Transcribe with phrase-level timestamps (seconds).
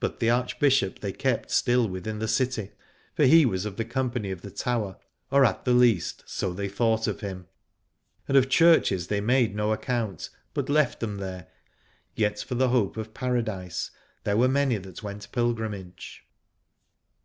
[0.00, 2.72] But the Archbishop they kept still within the city,
[3.14, 4.96] for he was of the company of the Tower,
[5.30, 7.46] or at the least so they thought of him.
[8.26, 11.46] And of churches no Alad ore they made no account, but left them there:
[12.16, 13.92] yet for the hope of Paradise
[14.24, 16.26] there were many that went pilgrimage.